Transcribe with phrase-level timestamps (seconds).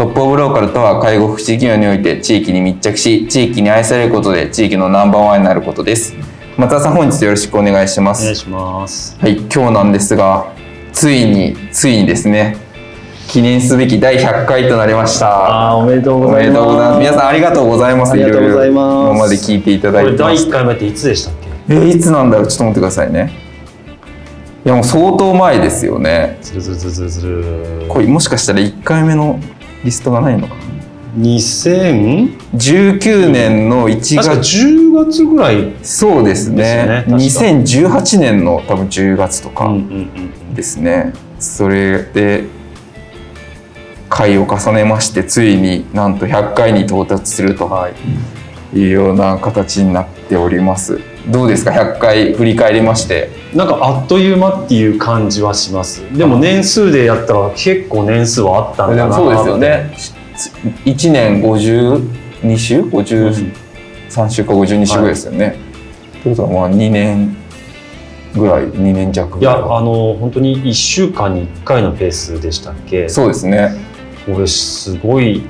[0.00, 6.14] トップオブローカルとは介護福祉事業において地域に密着し地域に愛されることで地域のナンバーワンになることです。
[6.56, 8.22] 松田さん本日よろしくお願いします。
[8.22, 9.18] お願いします。
[9.20, 10.54] はい今日なんですが
[10.94, 12.56] ついについにですね
[13.28, 15.68] 記念すべき第100回となりました。
[15.68, 16.60] あおめでとうございます。
[16.62, 16.98] ます。
[17.00, 18.12] 皆さんありがとうございます。
[18.12, 18.94] ありがとうございます。
[18.94, 21.34] ろろ今まで聞いていただいてこれ第ます1回目っていつでしたっ
[21.68, 21.74] け？
[21.74, 22.46] えーいつなんだろう？
[22.46, 23.30] ちょっと待ってくださいね。
[24.64, 26.38] いやもう相当前ですよね。
[26.40, 27.86] ずるずるずるずる。
[27.86, 29.38] これもしかしたら1回目の
[29.84, 30.54] リストがないのか。
[30.54, 30.60] な
[31.18, 36.56] 2000 19年の1確か月10月ぐらいそうですね。
[36.56, 39.72] ですよね2018年の多分10月とか
[40.54, 42.44] ですね、それで
[44.08, 47.66] 回を重ねましてついになんと100回に到達すると。
[47.66, 47.92] はい
[48.74, 51.00] いうような形になっております。
[51.28, 53.30] どうですか？100回振り返りまして。
[53.54, 56.02] なんかあっという間っていう感じはします。
[56.16, 59.14] でも年数でやったら結構年数はあったんだな。
[59.14, 59.92] そうですよね。
[60.84, 65.56] 1年52週？53週か52週ぐらいですよね、
[66.22, 67.36] ということはまあ2年
[68.34, 69.42] ぐらい2年弱い。
[69.42, 73.08] やあの本当に1週間に1回のペースでしたっけ？
[73.08, 73.74] そうですね。
[74.24, 75.42] これすごい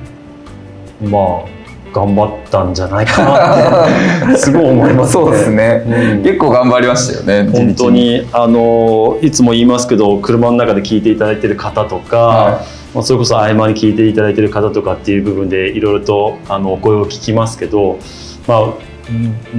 [1.01, 1.60] まあ
[1.93, 3.85] 頑張ったんじゃないかな
[4.29, 5.13] ってすごい思いますね。
[5.13, 6.23] そうですね、うん。
[6.23, 8.27] 結構頑張りましたよね本当に。
[8.31, 17.99] あのいつも言いますけど車の中で聞いていただいている方とか、はまあ、それこそ合間に聞いていただいている方とかっていう部分でいろいろとあのお声を聞きますけど、
[18.47, 18.73] まあ、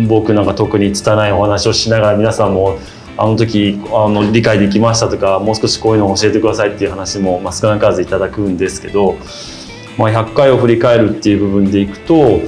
[0.09, 2.78] 僕なんか特に拙いお話をしながら皆さんも
[3.16, 9.16] あの時あの理解できましたとかもう少しこういうのを教えてくださいっていう話も、まあ、少なからずいただくんですけど、
[9.98, 12.41] まあ、100回を振り返るっていう部分でいくと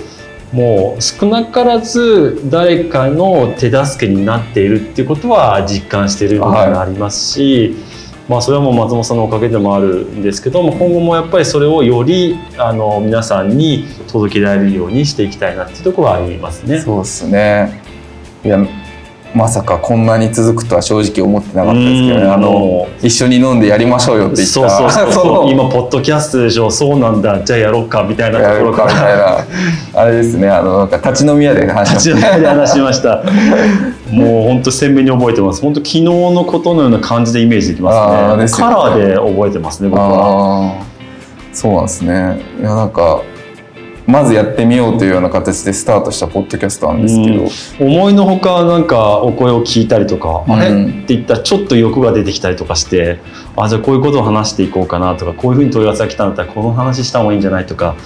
[0.53, 7.75] もう少なからず誰かの手助けになっているっていうことは実感してる部分がありますし、
[8.29, 16.79] まあ、それはもう松本さんのおかげでもあるんですけども今後もやっぱりそれをよりあの皆さんに届けられるようにしていきたいなっていうところはありますね。
[16.79, 17.83] そうですね
[18.45, 18.65] いや
[19.35, 22.23] まさかこんなに続くとは正直思ってなかったですけどね。
[22.23, 22.33] うん。
[22.33, 24.53] あの一緒に飲んでやりましょうよって言った。
[24.53, 24.91] そうそう。
[24.91, 27.43] そうその今ポッドキャストでしょそうなんだ。
[27.43, 29.45] じゃあやろうかみたいなとやころかるかみたいら
[29.95, 30.49] なあれですね。
[30.49, 32.21] あのなんか立ち飲み屋で話しました。
[32.21, 33.23] 立ち上がりで話しました。
[34.13, 35.61] もう本当鮮明に覚えてます。
[35.61, 38.35] 本当昨日のことのような感じでイメージできあますね。
[38.35, 40.85] ーですよカラーで覚えてますね僕は。
[41.53, 42.41] そうなんですね。
[42.61, 43.23] いやなんか
[44.07, 50.69] まずやってみようというような形でスタートしたポッドキャストなんですけど、思いのほかなんかお声を聞いたりとか、あれ？
[50.69, 53.21] うんって言ったらちょっと欲が出てきたりとかして
[53.57, 57.97] あじゃあこういうことを話していこうかなとかこういうふうに問い合わせが来たんだったらこの話した方がいいんじゃないとか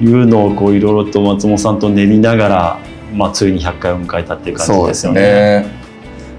[0.00, 2.80] いうのをこういろいろと松本さんと練りながら、
[3.14, 5.20] まあ、ついに100回を迎えたっていう感じですすよね。
[5.20, 5.66] ね。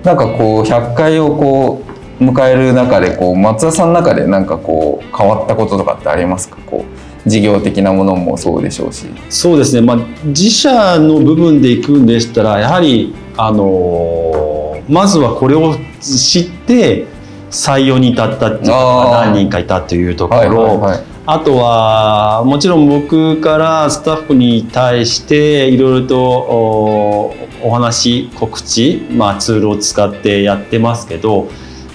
[0.04, 1.84] なんかこう100回をこ
[2.20, 6.58] う迎える中でこう松田さんの中でなんかこう変わったこととかってありますか？
[6.66, 6.93] こう
[7.26, 9.06] 事業的なものもそうでしょうし。
[9.30, 14.54] そうですね、まあ、自社の部分でいくんでしたらやはり、あのー
[14.90, 17.06] まずはこれを知って
[17.50, 21.04] 採用に至ったっていう何人かいたというところ、はいはいはい。
[21.26, 31.48] あとはもちろん僕からスタッフに対していろいろとおお話告知、まあ、ツールを使ってやってますけど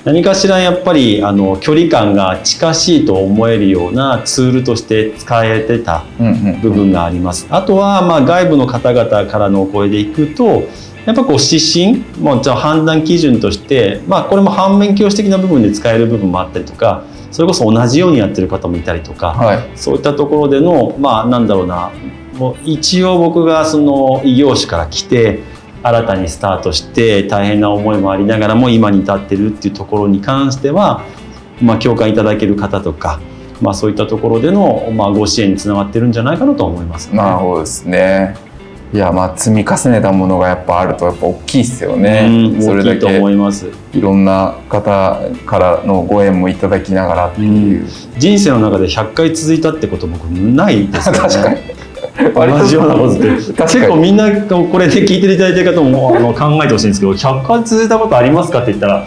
[0.04, 6.04] 何かしらやっぱりあの距離感が近しいと思えるようなツールとして使えてた
[6.62, 7.46] 部分があります。
[7.50, 10.64] あとはまあ外部の方々からのお声でいくと
[11.08, 21.92] やっぱこう指針も判断基準として、まあ、これも反面教師的な部分で使える部分もあったりとかそれこそ同じようにやってる方もいたりとか、はいそういったところでのまあなんだろうな
[22.34, 25.40] もう一応僕がその異業種から来て
[25.82, 31.04] 新たにスタートして大変な思いもありながらも今に至ってるっていうところに関しては、
[31.62, 33.20] まあ、共感いただける方とか、
[33.60, 38.48] まあ、そういったところでの、まあ、ご支援につながってるんじゃないかなと思います、なるほどですね。
[38.90, 43.68] いやまあ積み重ねたものがやっぱあるとやっぱ大きいですよね、うんそれだ大きいと思けいます。
[43.92, 47.86] いろんな方からのご縁もいただきながらっていう、
[48.16, 51.18] 人生の中で100回続いたってこと僕ないですよね。
[51.28, 51.77] 確かに
[52.34, 53.72] 同じようなことって確かに。
[53.72, 59.06] 結構みんなこれで聞いていただいてる方もあの考えてほしいんですけど100回続いたことありますかって言ったら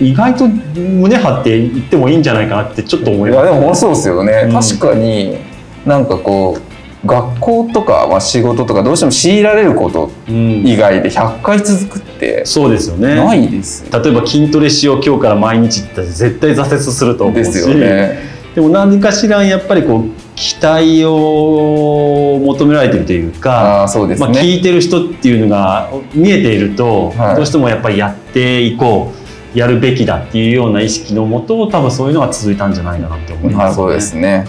[0.00, 3.42] 意外と胸張って言ってもいいんじゃないかなってちょっと思います。
[3.42, 4.52] いやでもそうですよね、うん。
[4.52, 5.38] 確かに
[5.84, 6.56] なんかこ
[7.04, 10.66] う学校とか、まあ、仕事とかどうしても強いられることうん。
[10.66, 13.16] 以外で100回続くってそうですよね。
[13.16, 17.52] ないですよ例えば筋トレしよう今日から毎日って絶対挫折すると思うし。
[17.52, 18.18] ですよね。
[18.54, 27.36] でも何かしらやっぱりこう期待を求められてるというかああそうですね、まあ、聞いてる人っていうのが見えていると、はい。
[27.36, 29.12] どうしてもやっぱりやっていこ
[29.54, 34.46] うやるべきだっていうような意識のもと多分そういうのが続いたんじゃないかなって思います、なるほどですね。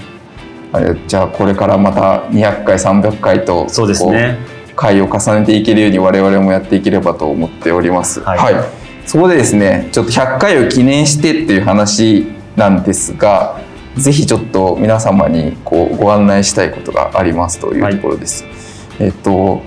[0.72, 4.38] あれじゃあこれからまた200回300回とそうですね。
[4.76, 8.22] 回を重ねていけるように我々もやっていければと思っております。
[8.22, 8.56] はい。
[9.06, 12.26] そこでですねちょっと100回を記念してっていう話
[12.56, 13.60] なんですが
[13.98, 18.46] ぜひちょっと皆様にこうご案内したいことがありますというところです、
[19.00, 19.62] えっと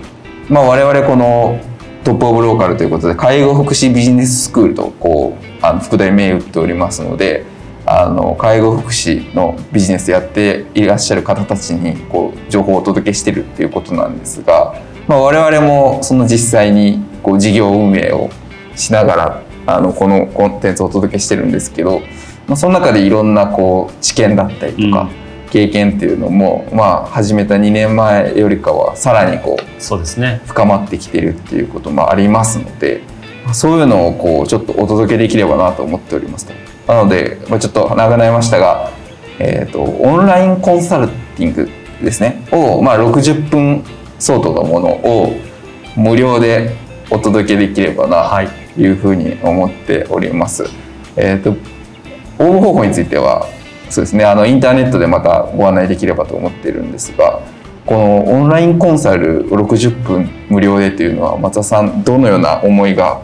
[0.49, 1.59] まあ我々この
[2.03, 7.45] トップオブローカルということで介護福祉ビジネススクールとこうあの副題銘打っておりますので
[7.85, 18.29] あの介護福祉のビジネスやっていらっしゃる方たちにこう情報をお届けしてるっていうことなんですが、まあ、我々もその実際にこう事業運営を
[18.75, 22.01] しながらあのこのコンテンツをお届けしてるんですけど、
[22.47, 25.09] まあ、その中でいろんなこう知見だったりとか、
[25.49, 30.41] 経験っていうのも、まあ、始めた2年前よりかはさらにこうそうですね。
[30.45, 33.01] 深まってきてるっていうこともありますので
[33.53, 36.53] そういうのをこうちょっとお届けできればなと思っておりますと。
[36.93, 38.91] なので、まあ、ちょっと長くなりましたが、
[39.39, 41.69] えー、とオンラインコンサルティング
[42.01, 42.45] ですね。
[42.51, 43.83] を、まあ、60分
[44.19, 45.33] 相当のものを
[45.95, 46.75] 無料で
[47.09, 48.47] お届けできればなはい。
[48.75, 50.65] というふうに思っております。
[51.15, 51.55] えー、と
[52.39, 53.47] 応募方法については
[53.89, 57.41] そうですねあのインターネットでまたご案内できればと思ってるんですが
[57.85, 63.21] このオンラインコンサル60分無料でというのは松田さんどのような思いが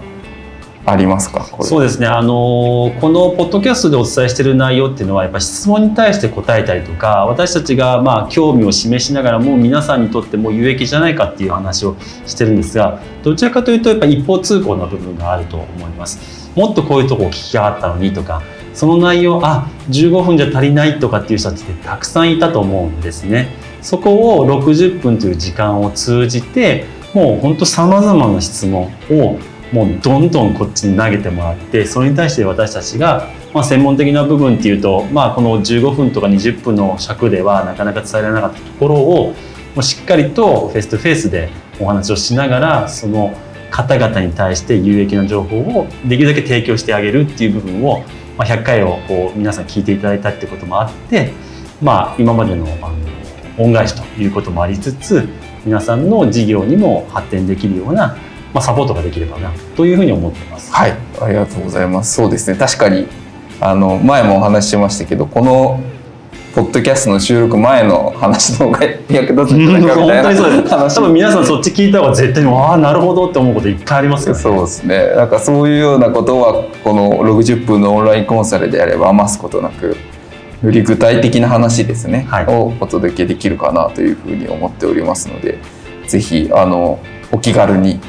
[0.85, 1.45] ありますか？
[1.61, 11.95] そうですねあのこのポッドキャストでお伝えしている内容っていうのはやっぱ質問に対して答えたりとか私たちがまあ興味を示しながらもう皆さんにとっても有益じゃないかっていう話を
[12.25, 16.51] してるんですがどちらかというとやっぱ一方通行な部分があると思います。
[16.55, 18.41] もっとこういうとこを聞きたかったのにとか
[18.73, 23.49] その内容あ15分じゃ足りないとかっていう人たちってたくさんいたと思うんですね。
[23.81, 29.37] そこを60分という時間を通じてもう本当さまざまな質問を
[29.73, 39.33] もうどんどんこっちに投げてもらってそれに対して私たちが、まあ、専門的な部分っていうと、まあ、この15分とか20分の尺ではなかなか伝えられなかったところを
[39.73, 41.49] もうしっかりと face to face で
[41.79, 43.35] お話をしながらその
[43.71, 48.03] 方々に対して有益な情報をできるだけ提供してあげるっていう部分を、
[48.37, 51.33] まあ、100回をこう皆さん聞いていただいたってこともあって、
[51.81, 52.95] まあ、今までのあの
[53.57, 55.27] 恩返しということもありつつ
[55.63, 58.17] 皆さんの事業にも発展できるような
[58.53, 60.71] まあ、サポートができればなというふうに思ってます。
[60.71, 60.95] はい。
[61.19, 62.13] ありがとうございます。
[62.13, 62.57] そうですね。
[62.57, 63.07] 確かに
[63.59, 65.79] あの前もお話ししましたけどこの
[66.53, 70.75] ポッドキャストの収録前の話の方が役立つんじゃないかみ本たいな当にそうです。
[70.75, 74.39] 話多分皆さんそっち聞いた方が絶対にああなるほどって思うこといっぱいありますよね。
[74.39, 79.97] そうですねなんかそういうようなことはこの60分のオンラインコンサルであれば余すことなく
[80.63, 85.57] より具体的な話ですね、はいをお届けできるかなというふうに思っておりますので
[86.07, 86.99] ぜひあの
[87.31, 87.99] お気軽に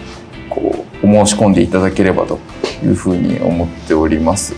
[0.51, 2.39] こうお申し込んでいただければと
[2.85, 4.55] いうふうに思っております。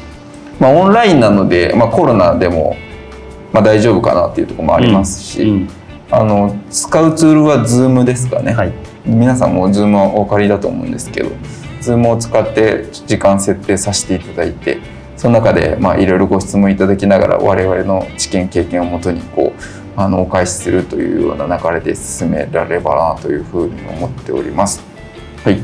[0.59, 2.77] まあ、オンラインなので、まあ、コロナでも、
[3.57, 5.69] まあ、大丈夫かなっていうところもありますし、うん
[6.09, 8.73] あの使うツールは Zoom ですかね、はい。
[9.05, 11.31] 皆さんも Zoom はお借りだと思うんですけど
[11.81, 14.79] Zoom を使って時間設定させていただいて
[15.17, 24.85] その中でまあいろいろご質問いただきながら我々の知見経験をもとにこうあのお返しするというような流れで進められればなというふうに思っております。
[25.43, 25.63] はいい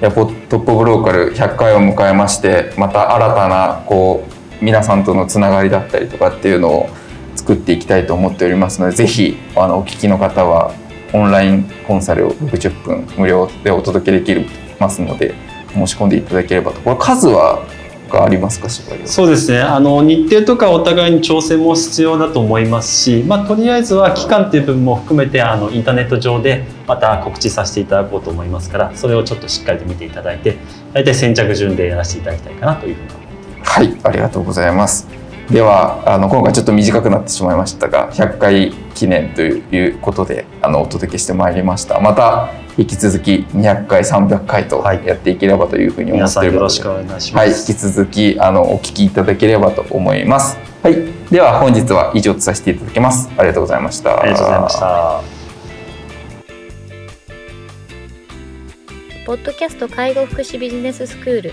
[0.00, 4.27] やポトップオブローカル100回を迎えましてまた新たなこう
[4.60, 6.88] 皆さんとのつながりだったりとかっていうのを
[7.36, 10.74] 作っていきたいと思っておりますのでぜひあのお聞きの方は
[11.12, 14.34] オンラインコンサルを60分無料でお届けでき
[14.78, 15.34] ますので
[15.72, 17.64] 申し込んでいただければとこれ数は
[18.08, 19.60] がありますかそうですね。
[19.60, 30.56] あの日程とかお互いに調整も必要だと思いますし、まあとりあえずは期間っていう部分も含めてあのインターネット上でまた告知させていただこうと思いますから、それをちょっとしっかりと見ていただいて、
[30.92, 33.17] 大体先着順でやらせていただきたいかなというふうに。
[33.68, 35.06] はいありがとうございます。
[35.50, 42.00] ではあの今回ちょっと短くなってしまいましたが100回記念ということであのお届けしてまいりました。
[42.00, 50.56] また引き続き200回300回とやっていければというふうに思ってお願いします、はい、引き続きあのお聞きいただければと思います。
[50.82, 50.94] はい
[51.30, 53.28] では本日は以上とさせていただきます。
[53.36, 54.20] ありがとうございました。
[54.20, 55.20] ありがとうございました。
[59.26, 61.52] ポッドキャスト介護福祉ビジネススクール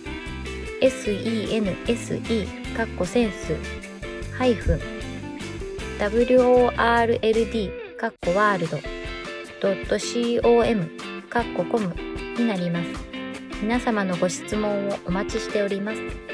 [0.81, 3.55] sense かっこセンス
[4.37, 4.79] ハイフン
[5.99, 8.79] world かっこワールド
[10.41, 10.89] .com
[11.29, 11.95] かっこコム
[12.35, 12.87] になります。
[13.61, 16.30] 皆様のご質問をお待ちしております。